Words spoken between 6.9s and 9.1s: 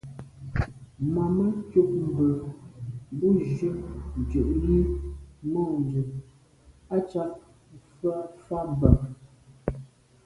à’ cák fá bə̀k.